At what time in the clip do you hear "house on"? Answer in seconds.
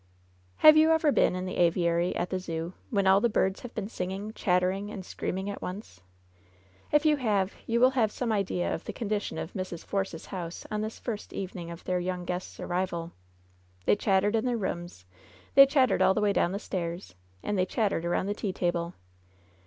10.25-10.81